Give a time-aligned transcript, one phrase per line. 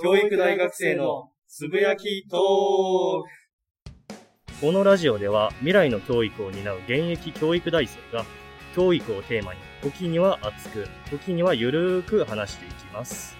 [0.00, 2.40] 教育大学生のつぶやきトー
[4.08, 8.24] クこのラジオでは未来の教育を担う現役教育大生が
[8.74, 13.36] 教育をテーマに時には熱く時にはゆるーく話していきます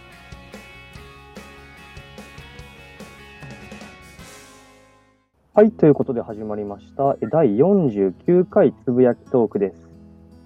[5.55, 7.17] はい、ということで始まりました。
[7.21, 9.92] え第49回つぶやきトークです。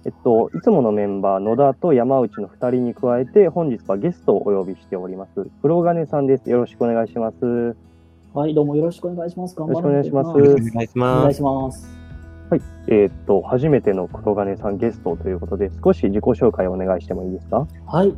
[0.07, 5.45] えっと、いつものメンバー、野田と山内の2人に加えて、本日はゲストをお呼びしております。
[5.61, 6.49] 黒金さんです。
[6.49, 7.75] よろしくお願いします。
[8.33, 9.55] はい、どうもよろしくお願いします。
[9.57, 11.35] 頑よろしくお願いしますお願いしお願います。
[11.35, 11.89] します。
[12.87, 17.67] えーっと、初めての黒金さんゲストということで、少し自己紹介をお願いしてもいいですか？
[17.85, 18.13] はい。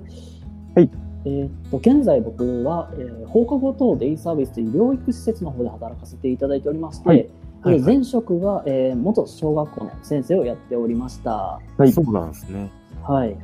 [0.76, 0.92] はい。
[1.26, 7.28] えーっと、現在僕は、えー放課後等デイサービスという療育施設の方で働かせていただいておりまして、はい
[7.66, 11.60] えー前職が、えー元小学校の先生をやっておりました。
[11.78, 12.70] はいそうなんですね。
[13.04, 13.36] はい。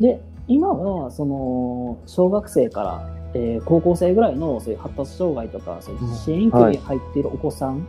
[0.00, 7.86] で、今は、その、小学生から、えー高校生ぐらいのそういう発達障害とか、そういう支援教に入っているお子さん、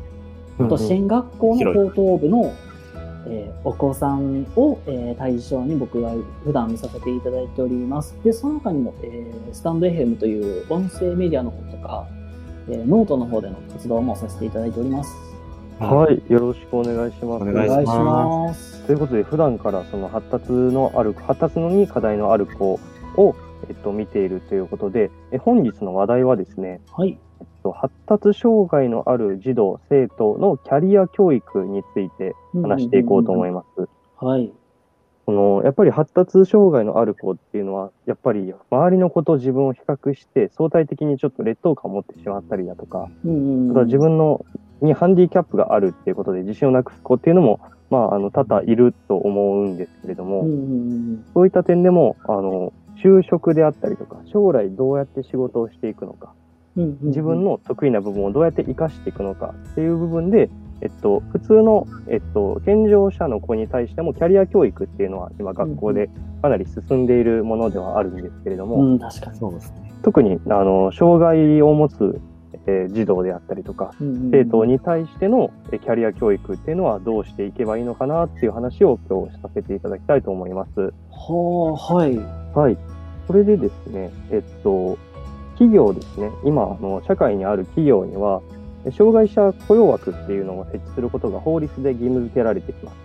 [0.60, 2.52] あと支援学校の高等部の、
[3.28, 8.16] えーお子さんを、えー対象に僕は普段見させていただいております。
[8.24, 12.08] で、その他にも、えースタンド FM という音声メディアの方とか、
[12.70, 15.12] えーノートの方での活動もさせていただいております。
[15.80, 17.44] はい、よろしくお願いします。
[17.44, 18.82] お願いします。
[18.86, 22.80] ということで、普段からその発達のある、発達のに課題のある子
[23.18, 23.36] を、
[23.68, 27.18] えっと、見ているということで、え本日の話題はですね、はい。
[27.42, 33.84] えっと発達障害のある児童、生徒のキャリア教育について話していこうと思います。
[33.84, 33.90] す。
[34.24, 34.54] はい。
[35.26, 44.46] このやっぱり発達障害のある子っていうのは、やっぱり周りの子と自分を比較して、相対的にちょっと劣等感を持ってしまったりだとか、うんうんうん自分の
[44.82, 47.60] にハンディキャップがあるっていうことで自信をなくす子っていうのも、
[47.90, 52.74] まあ、あの多々いると思うんですけれども、うんうんうんそういった点でも、あの、
[53.04, 56.34] 就職であったりとか、将来どうやって仕事をしていくのか、
[56.76, 60.50] うんうんうん自分の得意な部分をどうやって活かしていくのかっていう部分で、
[60.82, 66.10] えっと、普通の、えっと、健常者の子に対してもキャリア教育っていうのは今学校で
[66.42, 69.40] かなり進んでいるものではあるんですけれども、うん、確かに。
[69.40, 69.92] そうですね。
[70.04, 72.20] 特に、あの、障害を持つ、
[72.68, 73.94] えー児童であったりとか、
[74.32, 80.94] 生徒に対してのえキャリア教育っていうのはどうしていけばいいのかなっていう話を今日させていただきたいと思います。
[81.12, 82.18] はあ、はい。
[82.56, 82.78] はい。
[83.28, 84.98] それでですね、えっと、
[85.54, 88.42] 企業ですね、今、あの、社会にある企業には、
[88.86, 93.05] え障害者雇用枠っていうのを設置することが法律で義務付けられてきます。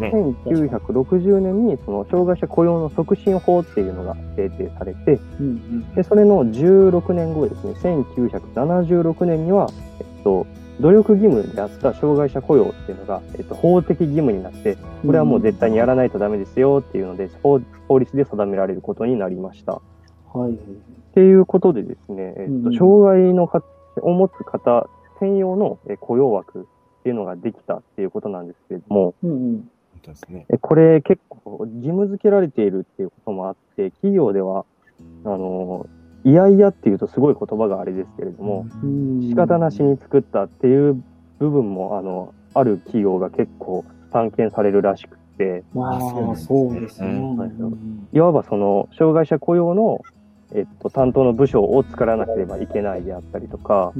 [0.00, 0.12] ね。
[0.44, 9.68] 1960年に、その、障害者雇用の促進法っていうのが制定されて、うんうんで、それの16年後ですね、1976年には、
[10.00, 10.46] えっと、
[10.80, 19.80] 努力義務であった障害者雇用っていうのが、えっと、法的義務になって、これはもう絶対にやらないとダメですよっていうので、法法律で定められることになりました。
[20.32, 20.52] はい。
[20.52, 20.56] っ
[21.14, 23.62] ていうことでですね、えっと、障害のか
[24.00, 24.88] を持つ方
[25.20, 26.66] 専用のえ雇用枠
[27.02, 29.56] っていうのができたっていうことなんですけれども、うんうん。
[29.56, 29.70] 本
[30.02, 30.46] 当ですね。
[30.48, 34.64] えこれ結構義務付けられているっていうこともあって、企業では、
[35.24, 35.86] あの、
[36.24, 41.02] いやいやっていうとすごい言葉があれですけれども、うん仕方なしに作ったっていう
[41.40, 47.20] 部分も、あの、ある企業が結構散見されるらしくって、まあ、そそううですすね。
[48.12, 50.02] いわばその、障害者雇用の、
[50.54, 53.92] えっと、担当の部署を作らなければいけないであったりとか。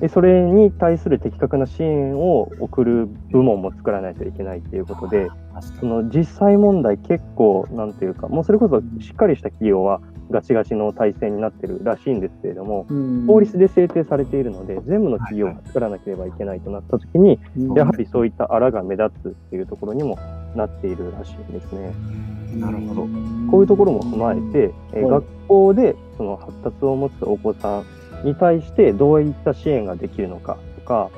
[0.00, 5.28] でそれに対する的確な支援を送る部門も作らないといけないっていうことで、
[5.80, 13.26] その実際問題結構、なんていうか、もうそれこそしっかりした企業はガチガチの体制になってるらしいんですけれども、うん。
[13.26, 17.74] 法律で制定されているので、全部の企業が作らなければいけないとなったときに、うん。
[17.74, 20.18] やはりそういったあらが目立つっていうところにも
[20.54, 21.94] なっているらしいんですね。
[22.52, 22.60] に。
[22.60, 23.08] なるほど。
[23.50, 27.82] こういうところも踏まえて、え学校でその発達を持つお子さ
[28.24, 31.10] んに対してどういった支援ができるのかとか、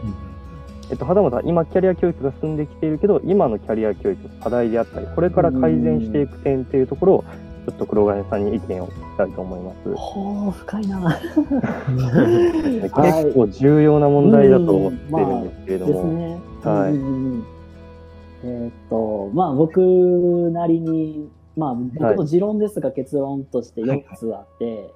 [0.90, 7.24] えっと、はたまた今キャリア教育が進んできているけど、今のキャリア教育の課題であったり、これから改善していく点っていうところを、
[7.66, 9.94] ちょっと黒金さんに意見を聞きたいと思います。
[9.94, 10.98] ほう、深いな。
[11.90, 16.40] 結はい構重要な問題だと思ってるんですけれども、ですね。
[16.64, 17.59] はい
[18.42, 19.80] えーっと、まあ僕
[20.52, 24.92] なりに、まあ僕の持論ですが結論として4つあって、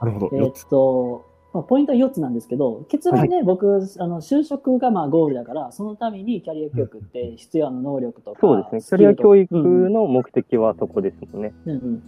[0.00, 0.30] なるほど。
[0.32, 11.52] えーっと、まあ、ポイントは4つなんですけど、結論ね、僕、あの、就職がまあゴールだから、そのためにキャリア教育って必要な能力とか、そうですね、キャリア教育うんの目的はそこですもんね。
[11.66, 11.72] うん。
[11.72, 12.02] うん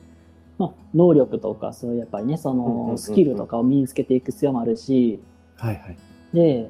[0.58, 5.20] まあ、能力とか、そういうやっぱりね、そのスキルとかを身につけていく必要もあるし、
[5.56, 5.98] はいはい。
[6.32, 6.68] で、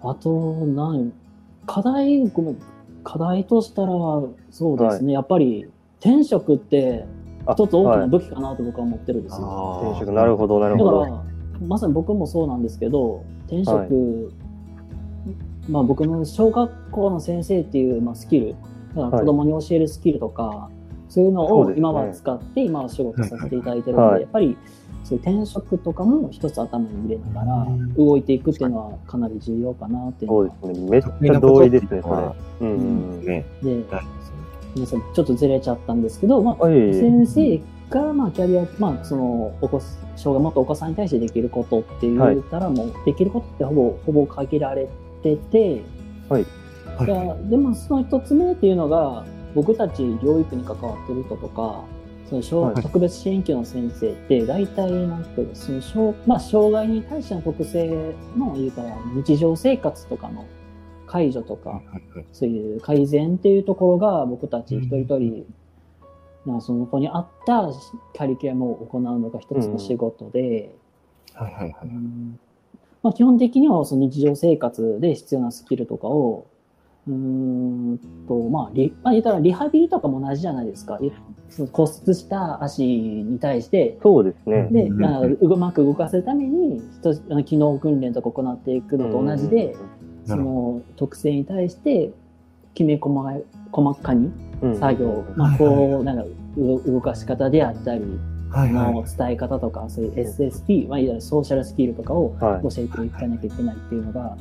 [0.00, 1.12] あと、なん、
[1.66, 2.58] 課題、ごめん、
[3.06, 3.88] 課題としたら、
[4.50, 5.70] そうですね、やっぱり
[6.00, 7.06] 転職って、
[7.46, 8.08] あ一つ大きはない。
[8.08, 9.80] 武器かなと僕は思ってるんですよ。
[9.92, 11.00] 転職、なるほど、なるほど。
[11.04, 11.22] だから、
[11.64, 13.90] まさに僕もそうなんですけど、転職、はい。
[15.70, 18.56] まあ僕の小学校の先生っていう、まあ、スキル、
[18.96, 20.68] だから子供に教えるスキルとか、
[21.08, 24.20] そういうのを今は使って、今は仕事させていただいてるので、はい。
[24.22, 24.56] やっぱり
[25.06, 30.90] そういう転職とかも一つ頭に入れながらうん動いていくっていうのはかなり重要かなっていうそうですね。
[30.90, 32.66] めっちゃ同意ですね、それ。
[32.66, 32.82] うんう
[33.22, 33.24] ん。
[33.24, 33.44] ね。
[33.62, 33.84] で、
[34.74, 39.80] 皆さんちょっとずれちゃったんですけど、まあ、先生が、まあ、キャリア、まあ、その、お子、
[40.16, 44.88] 障害もっとお子さんに対してできることって言ったら、もう、できることってほぼ、ほぼ限られ
[45.22, 45.82] てて、
[46.28, 49.24] はいいやでも、その一つ目っていうのが、
[49.54, 51.84] 僕たち療育に関わってる人とか、
[52.28, 52.74] その小、はい。
[52.76, 60.44] 特別支援級の先生って、大体、なんてその、障まあ、障害に対しての特性の、言うたら、日常生活とかの
[61.06, 65.46] 解除とか、はいはいそういう改善っていうところが僕たち一人一人、
[66.44, 67.68] なんかその子に合った
[68.14, 70.74] キャリキュラムを行うのが一つの仕事で、
[71.34, 71.88] はいはいはい。
[71.88, 72.38] うん。
[73.02, 76.46] まあ、基本的にはその日常生活で必要なスキルとかを、
[77.08, 80.98] うーんと、まあ、リ、まあ、言ったらリハビリとかも同じじゃないですか。
[81.72, 84.68] 骨折した足に対して、そうですね。
[84.70, 85.00] で、うん。
[85.00, 89.76] まあ、うまく動かせるために、人あの機能訓練とか行っていくのと同じで、
[90.26, 92.10] その特性に対して、
[92.74, 93.42] きめ細かい
[93.72, 94.30] 細かに
[94.62, 94.78] うん。
[94.78, 96.24] 作業、まあ、こう、なんか、
[96.56, 98.02] う動かし方であったり、
[98.50, 98.94] はいはい。
[98.94, 102.62] の伝え方とか、そういう SSP、まあ、いわゆるソーシャルスキルとかをはい。
[102.62, 104.36] 教えていかなきゃいけないっていうのが、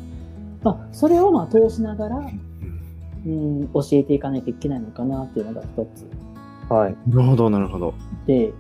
[0.64, 2.22] まあ、それをまあ通しながら、
[3.26, 6.06] うん、教えていかなきゃいけないのかなっていうのが一つ。
[6.70, 6.96] はい。
[7.08, 7.94] なるほど、なるほど。
[8.26, 8.54] で、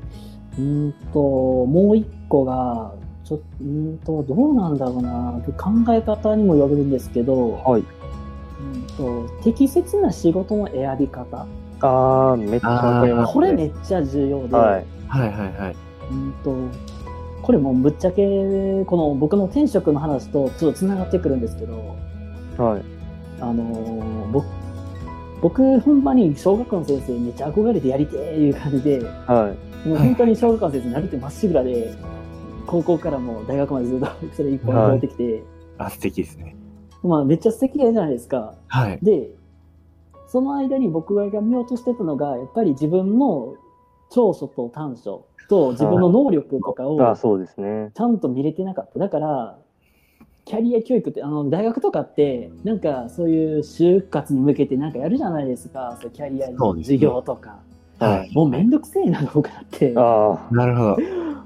[0.57, 7.81] うんと、もう一個が、ちょうんと、どうなんだろうな、考え方にもよるんですけど、はい。
[7.81, 11.45] うんと適切な仕事の選び方。
[11.81, 13.33] あー、めっちゃわかります、ね。
[13.33, 14.85] これめっちゃ重要で、はい。
[15.07, 15.75] はいはいはい。
[16.11, 16.55] うんと、
[17.41, 21.73] これもうぶっちゃけ、この僕の転職の話とちょっと繋がってくるんですけど、
[22.57, 22.81] はい。
[23.41, 24.14] あのー
[25.41, 29.53] 僕、僕、ほんまに小学校の先生めっちゃ憧れてやりてーいう感じで、は
[29.85, 29.87] い。
[29.87, 31.93] もう本当に小学校の先生になりてまっしぐらで、
[32.65, 35.43] 高校からもう大学までずっとそれ一本通ってきて、
[35.77, 36.55] あ、素敵ですね。
[37.03, 38.55] まあめっちゃ素敵じゃないですか。
[38.67, 38.99] はい。
[39.01, 39.29] で、
[40.27, 43.55] その間に僕が見ようとしてたのが、やっぱり自分の
[44.09, 47.91] 長所と短所と自分の能力とかをあそうですね。
[47.93, 48.99] ちゃんと見れてなかった。
[48.99, 49.59] だから、
[50.45, 55.97] キャリア教育って、あの、大学とかって、なんかそういう就活に向けてなんかやるじゃないですか。
[55.99, 57.59] そうキャリアそうですね授業とか。
[57.99, 58.31] はい。
[58.33, 59.93] もうめんどくせえな、とかって。
[59.97, 60.97] あなるほど。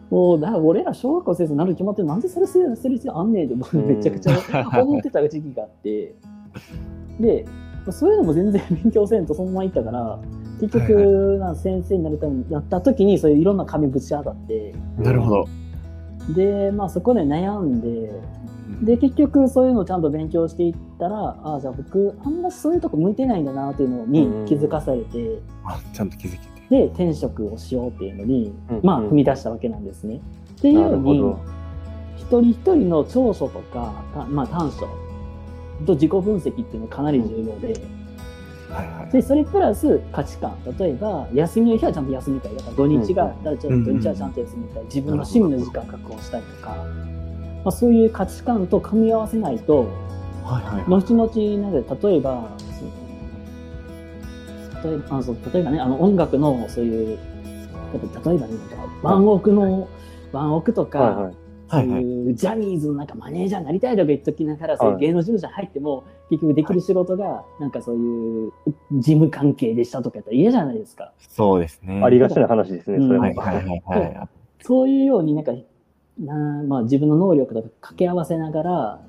[0.09, 6.15] もう、だから俺ら小学校先生になる決まってるなんでそれするする必要あんねんって僕めちゃくちゃ思ってた時期があって。
[7.19, 7.45] で、
[7.91, 10.19] そういうのも全然勉強せんとそのまま行ったから、
[10.59, 15.01] 結はい局、な先生になるためになった時にそういういろんな紙ぶち当たって、あ。
[15.03, 15.47] なるほど。
[16.35, 18.11] で、まあそこで悩んで、
[18.81, 26.45] で、結局そういうのをちゃんと勉強していったら、ああ、じゃあ僕、あんましそういうとこ向いてないんだなっていうのに気づかされて、あ、ちゃんと気づけて。
[26.69, 30.21] で、転職をしようっていうのに、うんまあうん踏み出したわけなんですね。
[30.57, 31.35] っていうように
[32.17, 34.87] 一人一人の長所とか、たまあ短所
[35.85, 37.73] と自己分析っていうのがかなり重要で、
[38.69, 39.11] はいはい。
[39.11, 40.55] で、それプラス価値観。
[40.77, 42.55] 例えば、休みの日はちゃんと休みたい。
[42.55, 44.83] だから土日が、だからちょっと土日はちゃんと休みたい。
[44.83, 46.75] 自分の趣味の時間確保したいとか、
[47.63, 49.89] まあ、そういう価値観と組み合わせないと、
[50.43, 50.85] はいはいはい。
[50.89, 52.49] 後々、なんで、例えば、
[54.81, 57.17] その例えば、あのそう例えばね、あの音楽のそういう、
[57.93, 58.55] 例えばね、なんか、
[59.03, 59.87] ワンオクの、
[60.31, 61.33] ワンオクとか、はいはい。
[61.33, 62.03] そうはいはい。
[62.03, 68.51] いうジャニーズのなんかマネージャーになりたいとか言っときながら、そういうはい芸能事務所に入っても、結局できる仕事が、なんかそういう
[68.93, 71.13] 事務関係でしたとかやったら嫌じゃないですか。
[71.19, 72.01] そうですね。
[72.03, 73.25] ありがちな話ですね、うんそれも。
[73.25, 74.29] はいはいはいはい。
[74.61, 75.51] そういうようになんか、
[76.19, 79.01] なまあ自分の能力とか掛け合わせながら、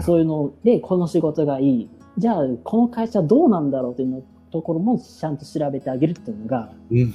[0.00, 1.90] そういうので、この仕事がいい。
[2.16, 7.14] じゃあ、この会社どうなんだろうというのところもちゃんと調べてあげるっていうのが、うん。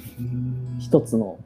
[0.78, 1.38] 一つの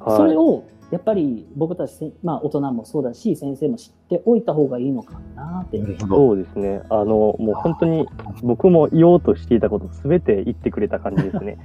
[0.00, 6.16] はいそれをやっぱり僕たちせ、まあ、大人もそうだし先生も知っておいた方がいいのかなってなるほど。
[6.16, 6.82] そうですね。
[6.90, 8.08] あの、もう本当に
[8.42, 11.58] 僕も言おうとしていたことすべて言ってくれた感じですね。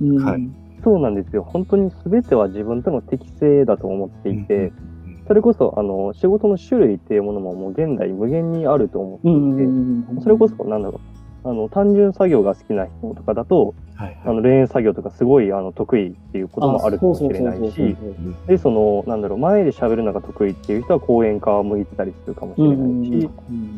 [0.00, 0.48] うんはい
[0.84, 1.42] そうなんですよ。
[1.42, 4.95] 本当にすべては自分との適性だと思っていて、うん
[5.26, 11.00] それこそ、あの、仕事の種類っていうものももう現代無限にあると思っていて、うんうんうんそれこそ、なんだろ
[11.44, 17.96] う、あの、単純作業が好きな人とかだと、はいあの、レーン作業とかすごい、あの、得意っていうこともあるかもしれないし、
[18.46, 23.30] で、その、なんだろう、前で喋るのが得意っていう人は講演家向いてたりするかもしれないし、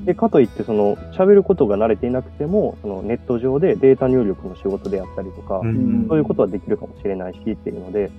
[0.06, 6.06] で、かといって、その、喋ることが慣れていなくても、その、ネット上でデータ入力の仕事であったりとか、うん。
[6.08, 8.10] そういうことはできるかもしれないしっていうので、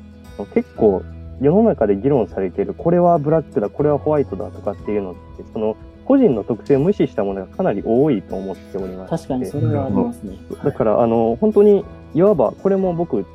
[0.53, 1.01] 結構、
[1.41, 9.17] 世の中で議論されている、これはブラックだ、これはホワイトだとかっていうのって、その、個人の特性を無視したものがかなり多いと思っておりまして。
[9.17, 10.37] 確かにそれはありますね。
[10.63, 13.25] だから、あの、本当に、いわば、これも僕、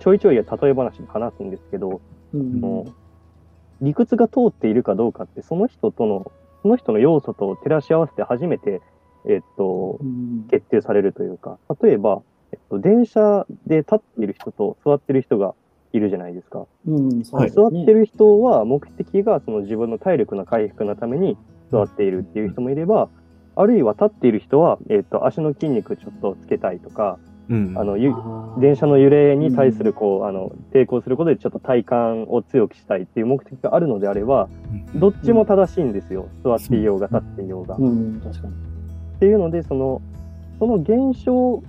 [0.00, 0.44] ちょいちょい例え
[0.74, 2.00] 話で話すんですけど、
[2.34, 2.92] うんもう
[3.82, 6.32] 理屈が通っているかどうかって、その人との、
[6.62, 8.80] その人の要素と照らし合わせて初めて、
[9.28, 12.22] えっとう、ん決定されるというか、例えば、
[12.52, 15.54] えっと、電車で立っている人と座っている人が
[15.96, 16.66] いるじゃないですか。
[16.86, 21.36] うん、そうですね座ってる人は目的がその自分の体力の回復のために
[21.70, 23.08] 座っているっていう人もいれば、
[23.56, 34.48] あるいは立っている人は、えっと、足の筋肉ちょっとつけたいとか、うんあの、ゆあー電車の揺れに対する、こう、あの、抵抗することでちょっと体幹を強くしたいっていう目的があるのであれば、
[34.94, 36.28] どっちも正しいんですよ。
[36.44, 37.76] 座っていようが立っていようが。
[37.76, 38.54] っうん、確かに。
[39.20, 40.02] ていうので、その、
[40.58, 41.62] その現象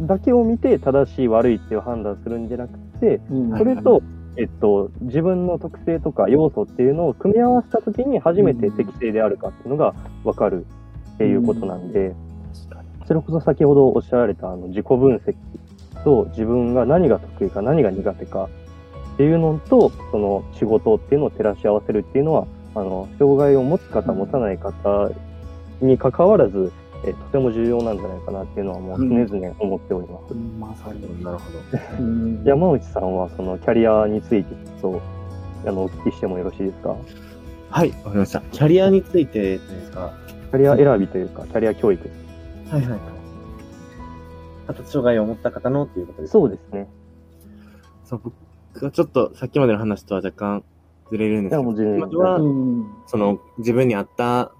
[0.00, 2.78] だけを見て正しい悪いっていう判断するんじゃなく
[3.58, 4.02] それと、
[4.36, 10.66] えっと、自分の特性とか要素っていうのを組み合わせたときに初めて適正であるかっていうのが分かる
[11.14, 12.14] っていうことなんで。
[13.06, 15.36] それこそ先ほどおっしゃられたあの自己分析
[16.02, 18.48] と自分が何が得意か何が苦手か
[19.14, 25.10] っていうのと、その仕事っていうのを照らし合わせるっていうのは、あの、障害を持つ方、持たない方
[25.80, 26.70] に関わらず、
[27.04, 30.34] えとても重要なんじゃないかなっていうのはもう常々思っております。
[30.34, 31.22] うんまさに。
[31.22, 31.58] なるほど。
[32.00, 35.00] うん山内さんはそのキャリアについてちょっ
[35.62, 36.96] と、あの、お聞きしてもよろしいですか？
[37.70, 38.40] はい、わかりました。
[38.52, 40.12] キャリアについてですか？
[40.50, 42.08] キャリア選びというか、キャリア教育。
[42.70, 43.00] はいはいはい。
[44.66, 46.38] 発達障害を持った方のっていうことですか？
[46.38, 46.88] そうですね。
[48.04, 48.20] そう、
[48.74, 50.64] 僕はちょっとさっきまでの話とは若干
[51.10, 54.52] ずれるんですけど、いやもう全然まずは、うんその自分に合った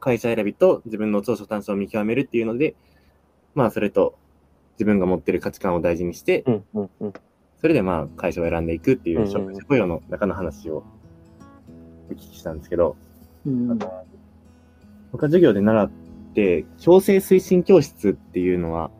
[0.00, 2.76] 会社選びと自分の長所短所を見極めるっていうので、
[3.54, 4.16] まあそれと
[4.74, 7.12] 自分が持ってる価値観を大事にして、うん、うん、うん。
[7.60, 10.84] それでまあ会社を選んでいくっていううんうん障害者雇用の中の話を
[12.10, 12.96] お聞きしたんですけど、
[13.46, 13.78] うん
[15.10, 15.90] 僕は授業で習っ
[16.34, 18.90] て、強制推進教室っていうのは、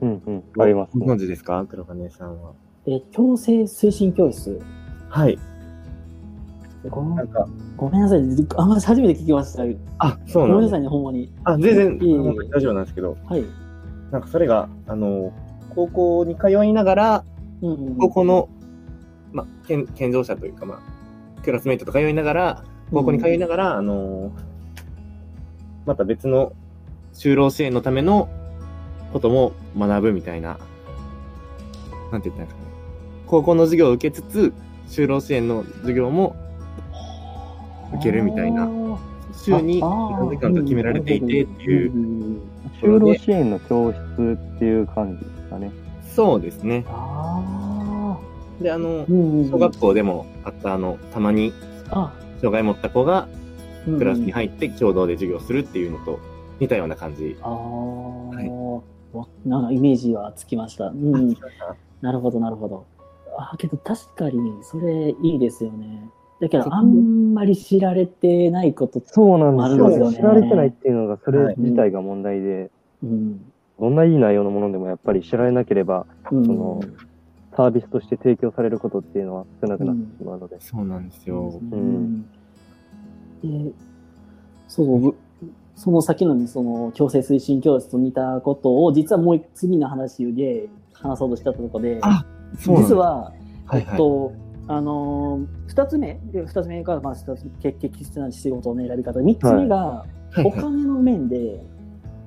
[0.00, 0.44] うん、うん。
[0.58, 1.04] ありますね。
[1.04, 1.66] ご存知ですか？
[1.68, 2.52] 黒金さんは。
[2.86, 4.60] え、強制推進教室？
[5.08, 5.36] はい。
[6.88, 8.20] ごなんか、ごめんなさい。
[8.56, 9.64] あんまり初めて聞きました。
[9.98, 11.32] あ、そうなんごめんなさいね、ほんまに。
[11.44, 13.44] あ、全然いえいえ大丈夫なんですけど、はい。
[14.10, 15.32] なんかそれが、あの、
[15.74, 17.24] 高校に通いながら、
[17.62, 18.48] うんうん高校の、
[19.32, 24.32] まあ、健健常者というか、まあ、クラスメイトと通いながら、高校に通いながら、あの、
[25.86, 26.52] また別の
[27.14, 28.28] 就労支援のための
[29.12, 30.58] ことも学ぶみたいな、
[32.12, 32.66] なんて言ったんですかね。
[33.26, 34.52] 高校の授業を受けつつ、
[34.88, 36.36] 就労支援の授業も
[37.96, 38.68] 受けるみたいな
[39.32, 42.40] 週に何時間か決められていてっていう、ん
[42.80, 45.70] 就労支援の教室っていう感じですかね。
[46.14, 46.84] そうですね。
[46.88, 48.18] あ
[48.60, 51.52] で、あの小学校でもあった、あの、たまに
[51.90, 53.28] あ障害持った子が
[53.84, 56.18] クラスにい入って共同で授業するっていうのと
[56.60, 57.36] 似たような感じ。
[57.42, 58.50] ああ、はい
[59.12, 60.86] わなんかイメージはつきました。
[60.86, 61.36] うん。
[62.00, 62.86] なるほど、なるほど。
[63.38, 66.10] ああ、けど確かに、それいいですよね。
[66.40, 69.86] だけど、あんまり知られてないこと、そうなんですよ。
[69.86, 72.70] あるんですよね知られてないっていうのが、それ自体が問題で、
[73.02, 73.52] うん。
[73.78, 76.80] どんないい内容のものでもやっぱり知られなければ、うんその
[77.56, 80.60] サービスとして提供されることっていうのは少なくなってしまうので。
[80.60, 81.58] そうなんですよ。
[81.72, 82.22] うん
[83.42, 83.72] で
[84.68, 85.16] そう、ぶ
[85.74, 92.26] その先のね、その強制推進教室と似たことを、実はもう次の話で話そうとしたところで、あ
[92.58, 93.34] そうなんです実は、はい
[93.66, 93.86] はい。
[93.90, 94.32] えっと、
[94.68, 99.20] あのー、二つ目、で二つ目が、まあ、一つ結適切な仕事の選び方。
[99.20, 101.64] 三つ目が、はいはいお金の面で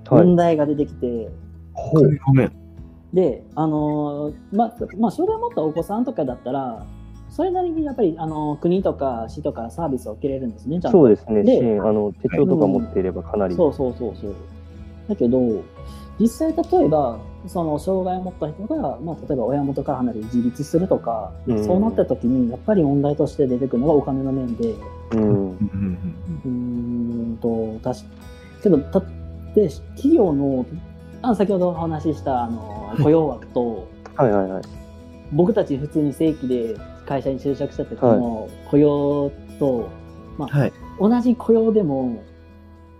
[0.09, 0.25] はい。
[0.25, 1.29] 問題が出てきて、
[1.73, 2.17] ほう。
[2.25, 2.51] ごめん。
[3.13, 6.85] で、あのーまあ、まあ、障害を持ったお子さんとかだったら、
[7.29, 10.97] それなりにやっぱり、あのー国とか市とかサービスを受けれるんですね、ちゃんと。
[10.97, 11.79] そうですね。
[11.81, 13.55] あの、手帳とか持っていればかなり。
[13.55, 14.35] そうそうそうそう。
[15.07, 15.39] だけど、
[16.19, 24.75] 実際例えば、その障害を持った人が、まあ、例えば親元から離れ自立するとか、うんそうなった時に、やっぱり問題として出てくるのがお金の面で、
[25.11, 25.21] うん。
[25.21, 25.97] うん
[26.45, 26.49] うー
[27.33, 28.05] んと、たし、
[28.61, 29.05] けど、たっ
[29.55, 30.65] て、企業の、
[31.21, 34.63] あ先ほどお話しした、あの、雇用枠と、はいはいはい。
[35.31, 39.89] 僕たち普通に正規で会社に就職した時の雇用と、
[40.37, 40.73] まあ、はい。
[40.99, 42.21] 同じ雇用でも、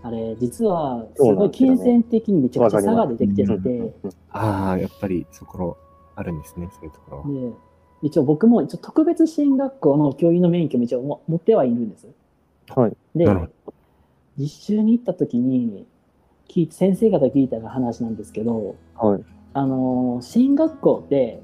[0.02, 3.92] あれ、実は、すそうなごい金銭的にめちゃくちゃ差が出てきてうんて、うんうん
[4.30, 5.76] ああ、やっぱりそこ
[6.16, 7.50] あるんですね、そういうところは。
[7.50, 7.56] で、
[8.02, 12.08] 一応僕も一応特別支援学校の教員の免許も一応も持ってはいるんです。
[12.74, 12.96] はい。
[13.14, 13.26] で
[14.38, 15.86] 実習に行った時に、
[16.48, 19.24] 聞い先生方聞いた話なんですけど、はい。
[19.52, 21.42] あのー、支援学校って、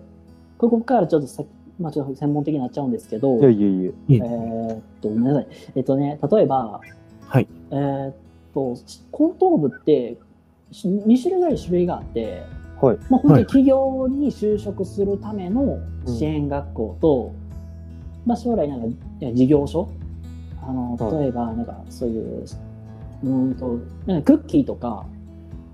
[0.59, 1.45] ここからちょっとさ
[1.79, 3.93] まあちょっと専門的になっちゃうんですけど、いやいやいや。
[4.09, 5.47] えーっと、ごめんなさい。
[5.75, 6.81] えっとね、例えば、
[7.27, 7.49] はい。
[7.71, 8.15] えーっ
[8.57, 8.75] と、
[9.13, 10.17] 高等部って
[10.73, 12.43] し2種類ぐらい種類があって、
[12.81, 12.99] はい。
[13.11, 17.35] まあ、本当に企業に就職するための支援学校と、
[18.25, 18.97] まあ、将来なんか
[19.35, 19.89] 事業所。
[20.63, 21.23] あのはい。
[21.23, 22.45] 例えばなんかそういう、
[23.25, 25.07] うーんとなんかクッキーとか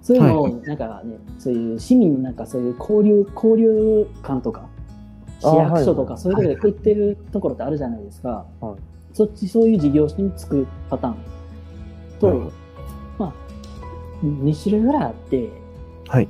[0.03, 0.55] そういうのをはい。
[0.63, 4.69] なんかね、そういう市民なんかそういう交流交流館とか
[5.39, 8.77] 市あ役所とかはいそういうところで売ってるところってあるじゃないですか、はい。
[9.15, 11.17] そっちそういう事業所に就くパターン
[12.21, 12.53] と、
[14.23, 15.51] 2種類ぐらいあって。
[16.09, 16.29] はい。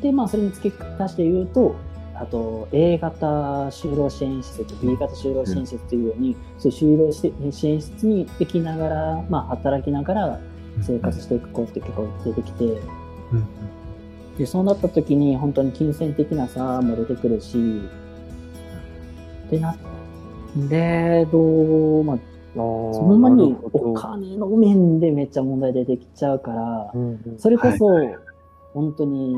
[0.00, 1.74] で、まあ、それに付け足して言うと、
[2.14, 3.26] あと、A 型
[3.68, 10.40] 就労支援施設、B 型就労支援施設というように、そういう就労し支援施設に行きながら、まあ、働きながら
[10.82, 12.78] 生活していく子って結構出てきて、うん。
[14.36, 17.82] で、そうなった時に本当に金銭的な差も出てくるし、
[19.50, 19.76] でな、
[20.68, 22.18] で、どう、まあ、
[22.54, 26.92] そその前にお金の面でめっちゃ問題出てきちゃうから、
[27.38, 27.88] それこそ、
[28.74, 29.36] 本当に、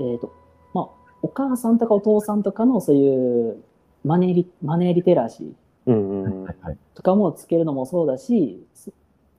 [0.00, 0.32] えっ、と、
[0.74, 0.88] まあ、
[1.22, 3.62] お母さんとかお父さんとかのそういう
[4.04, 5.52] マネーリ、マネーリテラシー
[5.86, 6.44] うんうん。
[6.44, 6.78] はいはい。
[6.94, 8.92] とかもつけるのもそうだし、そ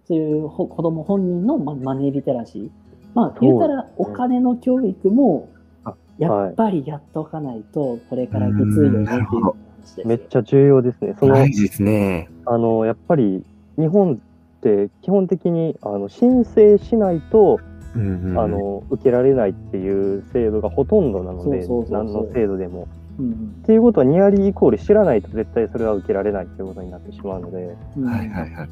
[0.08, 2.70] そういうほ子供本人のママネーリテラシー。
[3.14, 5.50] まあ、言ったらお金の教育も
[5.84, 10.08] あ、やっぱりやっとかないと、これからきついよねっていう話です。
[10.08, 11.16] めっちゃ重要ですね。
[11.20, 12.30] その、大事ですね。
[12.50, 13.44] あの、やっぱり、
[13.77, 14.18] 日本っ
[14.62, 17.60] て基本的に、あの、申請しないと、
[17.96, 22.88] うんうんあ、の、受けられないっていう制度がほとんどなので、何の制度でも。
[23.20, 28.06] うんっていうことは、ニアリーイコール知らないと絶対それは受けられないっていうことになってしまうので、うん。
[28.06, 28.70] はいはいはい。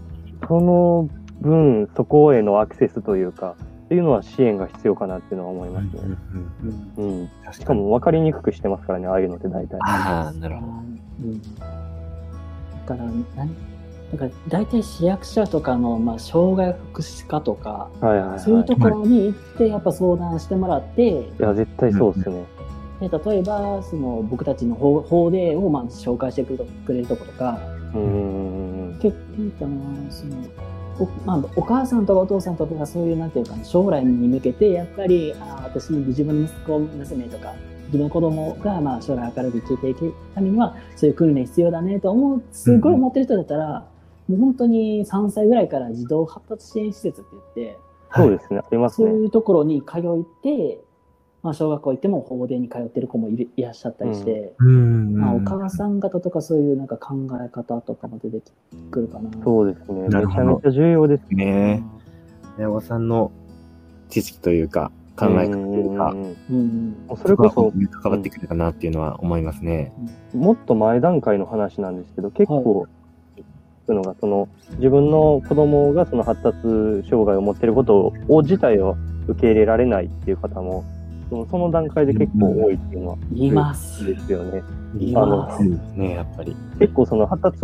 [0.47, 1.09] その
[1.41, 3.55] 分、そこへのアクセスというか、
[3.85, 5.91] っていうのは支援が必要かなっていうのは思いますね。
[6.95, 7.29] うんうんうん。
[7.45, 9.77] 確しかも分かりにくくしてますからね、ああいうのって大体。
[9.81, 10.67] ああ、なるほど。
[11.23, 11.41] うん。
[12.87, 13.49] だから、何？
[14.11, 18.39] だから大体市役所とかの、まあ、障害福祉課とか、はいはいはい。
[18.39, 22.45] そういうところに行って、やっぱ相談してもらって、いや、絶対そうですね。
[23.01, 27.59] で例えば、その僕たちの法法令をまあ紹介してくれるくれるところとか、
[27.93, 28.99] うんうんうんうん。
[28.99, 29.17] 結
[29.59, 30.35] 構、あのその
[30.99, 37.53] おまあ、お母さんとかお父さんとかがそういう、なんていうかな、将来に向けて、やっぱり、あ私の自分の息子、娘とか、
[37.87, 43.87] 自分の子供がまあ将来明るく生きていくためには、そういう訓練必要だねと思う、すごい思ってる人だったら、
[44.27, 47.79] もう本当に3歳ぐらいから児童発達支援施設って言って、
[48.13, 49.13] そうですね、ありますそうね。
[49.15, 50.01] いうところに通っ
[50.43, 50.81] て、
[51.43, 58.41] まあ、小学校行っても法でに通ってる子もいるいらっしゃったりして、うんまあ、お母さん方とかそういうなんか考え方とかも出て
[58.91, 59.29] くるかな。
[59.43, 60.01] そうですね。
[60.01, 61.83] めちゃめちゃ重要ですね。
[62.57, 63.31] 親御さんの
[64.09, 66.15] 知識というか、考え方というか
[67.17, 69.91] それこそ、関わってくるかなっていうのは思いますね。
[70.33, 72.87] もっと前段階の話なんですけど、結構、
[73.87, 78.95] そういうのが、その、自分の子供がその発達障害を持っていることを、自体を
[79.27, 80.85] 受け入れられないっていう方も、
[81.29, 84.05] そのその段階で結構多いっていうのは、います。
[84.05, 84.61] ですよね。
[84.99, 85.63] いあのます。
[85.95, 86.55] ね、やっぱり。
[86.79, 87.59] 結構その発達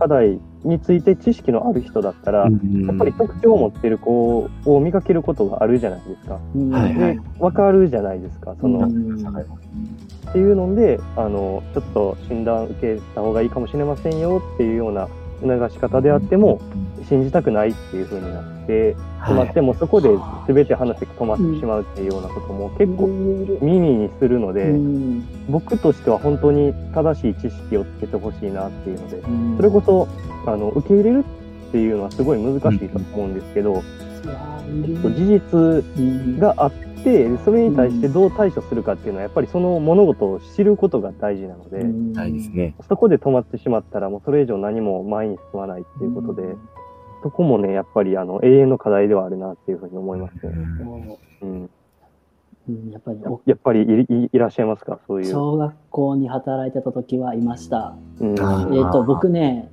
[0.00, 6.40] 課題について知識のある人だったら、やっぱり特徴を持っている子を見かけることがあるじゃないですか。
[6.56, 8.56] うんはいはいで、わかるじゃないですか。
[8.58, 9.20] その、うん
[10.30, 15.08] っていうので、あの、ちょっと診断受けた方がいいかもしれませんよっていうような
[15.40, 16.60] 促し方であっても、
[17.08, 20.10] 信じたくないっていう風になって、止まってもそこで
[20.46, 23.06] 全て話が止まってしまうっていうようなことも結構
[23.60, 25.28] 耳にするので、うん。
[25.48, 29.56] 僕としては本当に正しい知識をつけてほしいなっていうので、うん。
[29.56, 30.08] それこそ、
[30.46, 31.24] あの、受け入れる
[31.68, 33.82] っていうのはすごい難しいと思うんですけど、
[35.02, 35.40] 事実
[35.98, 36.38] うん。
[36.38, 41.82] があって、それに対してどう対処するかっていうのは、やっぱりその物事を知ることが大事なので。
[42.88, 46.42] そこで止まってしまったら、もうそれ以上何も前に進まないっていうことで、
[47.22, 50.52] そこもね、やっぱりあの永遠の課題ではあるなっていうふうに思いますね。
[51.42, 51.70] うん、うん
[52.92, 55.00] やっぱりおやっぱりいいいらっしゃいますか？
[55.06, 55.30] そういう。
[55.30, 57.96] 小学校に働いてた時はいました。
[58.20, 59.70] うん、あえっ、と、僕ね、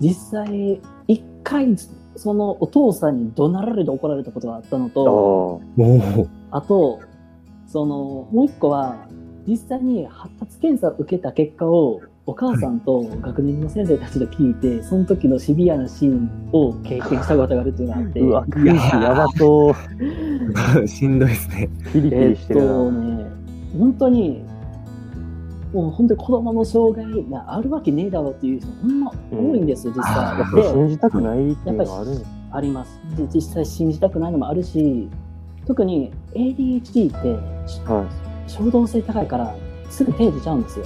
[0.00, 1.76] 実際、一回、
[2.16, 5.60] そのお父さんに怒鳴られて怒られたことがあったのと。
[6.50, 7.00] あと、
[7.66, 8.96] その、もう一個は、
[9.46, 12.00] 実際に発達検査を受けた結果を、
[12.30, 20.86] お母さんと学年の先生たちと聞いて、その時のシビアなシーンを経験したことがあるっていうのがあって、うわ、クイズやばそう。
[20.86, 21.68] しんどいですね。
[21.90, 22.60] キリキえリしてる。
[22.60, 23.26] ね、
[23.76, 24.44] 本当に、
[25.72, 30.36] もう本当に子供の障害があるわけねえだろうっていう人、ほんま多いんですよ、実際。
[30.54, 33.00] で信じたくないっていうのはあるんですあります。
[33.16, 35.08] で実際信じたくないのもあるし、
[35.66, 37.28] 特に ADHD って
[37.90, 38.06] は
[38.46, 39.52] 衝動性高いから
[39.88, 40.84] すぐ手出ちゃうんですよ。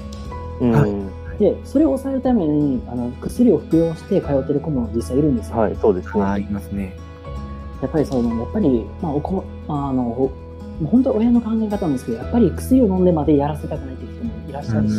[0.62, 0.64] い。
[0.64, 0.72] うん。
[0.72, 5.58] はで、それを抑えるためにあの薬を服用して通ってる子も実際いるんですよ。
[5.58, 6.40] はい、そうですね。
[6.40, 6.96] いますね。
[7.82, 10.30] やっぱりその、やっぱり、まあ、おこ、あの、
[10.90, 14.94] 本当親の考え方なんですけど、やっぱり薬を飲んでまでやらせたくないっていう人もいらっしゃるし、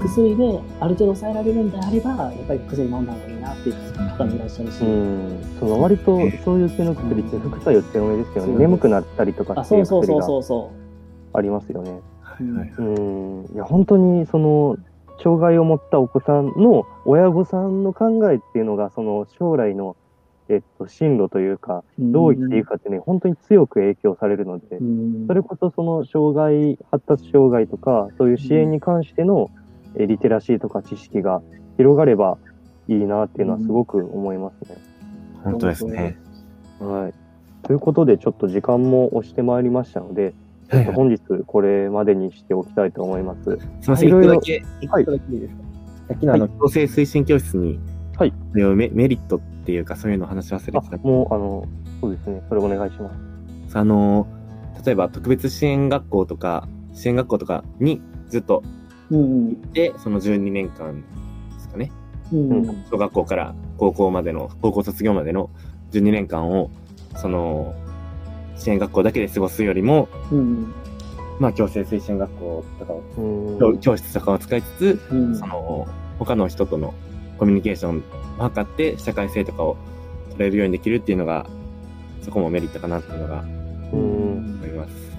[0.00, 3.74] 薬である程度抑えられるんであれば、やっぱり薬飲んだ方がいいなっていう
[4.18, 8.52] 方もいらっしゃるし、うん、その割とそういう系の薬って副作用強めですよね。
[8.52, 10.70] そう眠くなったりとかあ、っていそううそう薬がそうそう
[11.32, 11.90] そありますよね。
[12.40, 12.44] う。
[12.44, 14.76] うんはいうん、いや本当にその
[15.22, 19.96] 障害を持ったお子さんの親御さんの考えっていうのがその将来の
[20.48, 29.50] えっと進路というかどう生きていくかっていうのに本当に強く影響されるので、うんそれこそその障害発達障害とかそういう支援に関しての
[29.96, 31.40] えリテラシーとか知識が
[31.76, 32.38] 広がれば
[32.88, 34.76] いいなっていうのはすごく思いますね。
[35.42, 36.18] 本当ですね。
[36.80, 37.14] はい。
[37.66, 40.34] ということで、ちょっと時間も押してまいりましたので、
[40.70, 43.42] ちょっと本日これまでにしておきたいと思います。
[43.44, 45.36] すみません、一個だけ、一個だけい。
[45.36, 45.62] いですか？
[46.08, 47.78] さっきのあの、強制推進教室に、
[48.18, 48.32] はい。
[48.52, 50.78] メメリットっていうか、そういうのを話し忘れてた。
[50.78, 51.66] あ、もう、あの、
[52.00, 52.42] そうですね。
[52.48, 53.10] それお願いしま
[53.68, 53.78] す。
[53.78, 54.26] あの、
[54.84, 58.62] 例えば特別支援学校とか、支援学校とかにずっと
[59.10, 59.48] うん。
[59.48, 61.02] 行って、その12年間
[61.54, 61.90] ですかね。
[62.32, 62.50] うん。
[62.50, 65.50] うん小学校から高校までの、高校卒業までの
[65.92, 66.70] 12年間を、
[67.16, 67.74] その、
[68.56, 70.74] 支援学校だけで過ごすよりも、うん
[71.38, 73.58] まあ、強制推進学校とかを、うん。
[73.58, 75.88] 教教室とかを使いつつ、うんその、
[76.18, 76.94] 他の人との
[77.38, 78.02] コミュニケーション
[78.38, 79.76] を図って、社会性とかを
[80.30, 81.46] 取れるようにできるっていうのが、
[82.22, 83.44] そこもメリットかなっていうのが
[83.92, 84.60] うん。
[84.62, 85.14] 思います。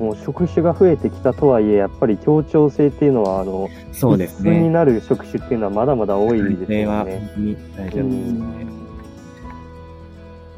[0.00, 4.70] もう職種が増えてきたとはいえ、やっぱり協調性っていうのは、あの、そうです必須にね。
[4.70, 7.20] なる職種っていうのはまだまだ多いですよね。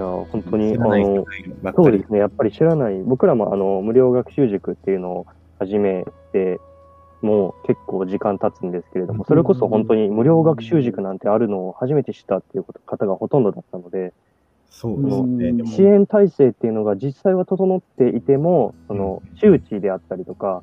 [0.03, 1.25] や、本当に、あの、
[1.75, 2.19] そうですね。
[2.19, 3.03] やっぱり知らない。
[3.03, 5.27] 僕らもあの、無料学習塾っていうのを
[5.59, 6.61] 始めて、
[7.23, 14.13] もう結構時間経つんですけれども、それこそ本当に無料学習塾なんてあるのを初めて知ったっていうこと方がほとんどだったので、
[14.69, 15.65] そうですね。
[15.67, 20.63] 支援体制っていうのが実際は整っていても、その周知であったりとか、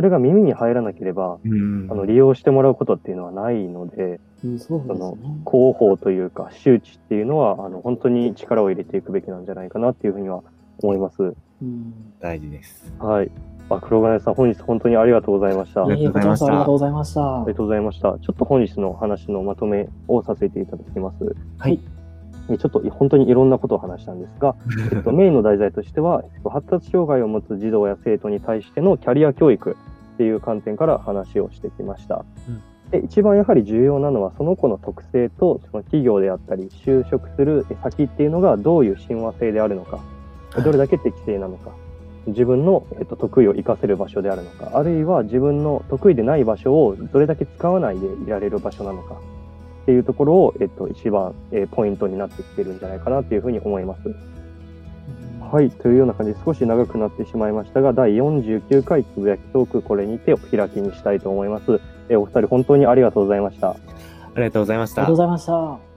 [0.00, 5.12] それが耳に入らなければ、うんあの利用してもらうことっていうのはないので、うんそうですね。
[5.44, 10.42] 広報というか周知っていうのは、あの本当に力を入れていくべきなんじゃないかなっていうふうには
[10.82, 11.22] 思います。
[11.22, 12.90] うん大事です。
[12.98, 13.30] はい。
[13.68, 15.84] あ、黒金さん、本日本当にありがとうございました。
[15.84, 17.20] ありがとうございましたありがとうございました。
[17.20, 18.08] がとうございました。
[18.08, 21.36] ちょっと本日の話のまとめをさせていただきます。
[21.58, 21.78] はい。
[22.50, 24.56] えちょっと本当にいろんなことを話したんですが、
[24.92, 29.76] えっと、メインの題材としては、えっと、発達障害を持つ児童や生徒に対してのキャリア教育
[30.14, 32.24] っていう観点から話をしてきました。
[32.48, 32.60] うん
[32.90, 40.00] で一番やはり重要なのは、その子の特性とその企業であったり、就職する先っていうのがどういう親和性であるのか、
[40.64, 41.70] どれだけ適正なのか、
[42.26, 49.20] 自分の、えっと、得意を活かせる場所であるのか、あるいは自分の得意でない場所をどれだけ使わないでいられる場所なのか
[49.82, 54.00] っていうところを、えっと、一番、えーポイントになってきてるんじゃないかなというふうに思います。
[55.52, 61.80] はい、というような感じで少し長くなってしまいましたが、第49回つぶやきトーク、これにてお開きにしたいと思います。
[62.08, 63.70] えーお二人本当にありがとうございました。
[63.70, 63.76] あ
[64.36, 65.16] りがとうございましたありがとうご。
[65.16, 65.89] ざいました。